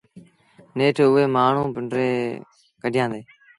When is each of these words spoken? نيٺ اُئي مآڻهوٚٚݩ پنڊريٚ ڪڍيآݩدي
نيٺ 0.77 0.95
اُئي 1.03 1.23
مآڻهوٚٚݩ 1.35 1.73
پنڊريٚ 1.75 2.41
ڪڍيآݩدي 2.81 3.21